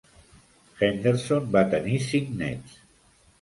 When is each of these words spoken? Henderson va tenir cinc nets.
Henderson 0.87 1.51
va 1.57 1.63
tenir 1.75 2.01
cinc 2.07 2.33
nets. 2.41 2.81